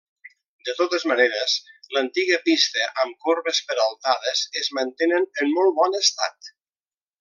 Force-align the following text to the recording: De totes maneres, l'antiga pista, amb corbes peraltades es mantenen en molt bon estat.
De 0.69 0.73
totes 0.77 1.03
maneres, 1.11 1.57
l'antiga 1.97 2.41
pista, 2.47 2.89
amb 3.05 3.21
corbes 3.29 3.63
peraltades 3.69 4.45
es 4.65 4.75
mantenen 4.81 5.33
en 5.45 5.57
molt 5.59 5.81
bon 5.83 6.03
estat. 6.05 6.55